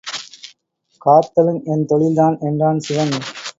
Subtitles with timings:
[1.01, 3.15] காத்தலும் என் தொழில்தான் என்றான் சிவன்.